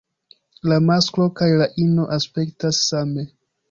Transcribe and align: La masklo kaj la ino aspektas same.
La 0.71 0.79
masklo 0.85 1.29
kaj 1.41 1.51
la 1.61 1.69
ino 1.87 2.11
aspektas 2.19 2.85
same. 2.91 3.33